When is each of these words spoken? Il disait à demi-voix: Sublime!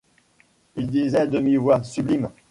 Il 0.77 0.87
disait 0.87 1.19
à 1.19 1.27
demi-voix: 1.27 1.83
Sublime! 1.83 2.31